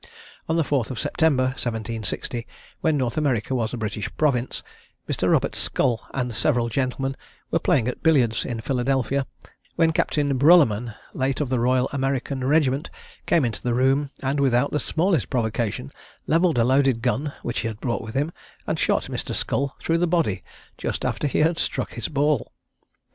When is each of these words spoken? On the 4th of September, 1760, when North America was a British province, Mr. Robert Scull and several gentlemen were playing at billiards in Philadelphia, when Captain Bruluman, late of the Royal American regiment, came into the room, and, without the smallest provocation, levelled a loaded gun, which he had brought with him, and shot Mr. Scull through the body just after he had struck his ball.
On 0.49 0.55
the 0.55 0.63
4th 0.63 0.89
of 0.89 0.99
September, 0.99 1.43
1760, 1.61 2.47
when 2.79 2.97
North 2.97 3.17
America 3.19 3.53
was 3.53 3.71
a 3.71 3.77
British 3.77 4.09
province, 4.17 4.63
Mr. 5.07 5.31
Robert 5.31 5.53
Scull 5.53 6.03
and 6.11 6.33
several 6.33 6.69
gentlemen 6.69 7.15
were 7.51 7.59
playing 7.59 7.87
at 7.87 8.01
billiards 8.01 8.43
in 8.43 8.61
Philadelphia, 8.61 9.27
when 9.75 9.91
Captain 9.93 10.39
Bruluman, 10.39 10.95
late 11.13 11.39
of 11.39 11.49
the 11.49 11.59
Royal 11.59 11.87
American 11.93 12.43
regiment, 12.43 12.89
came 13.27 13.45
into 13.45 13.61
the 13.61 13.75
room, 13.75 14.09
and, 14.23 14.39
without 14.39 14.71
the 14.71 14.79
smallest 14.79 15.29
provocation, 15.29 15.91
levelled 16.25 16.57
a 16.57 16.63
loaded 16.63 17.03
gun, 17.03 17.33
which 17.43 17.59
he 17.59 17.67
had 17.67 17.79
brought 17.79 18.01
with 18.01 18.15
him, 18.15 18.31
and 18.65 18.79
shot 18.79 19.03
Mr. 19.03 19.35
Scull 19.35 19.75
through 19.79 19.99
the 19.99 20.07
body 20.07 20.43
just 20.79 21.05
after 21.05 21.27
he 21.27 21.41
had 21.43 21.59
struck 21.59 21.93
his 21.93 22.07
ball. 22.07 22.51